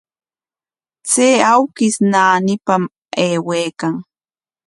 [1.09, 2.83] Chay awkish naanipam
[3.21, 3.93] aywaykan.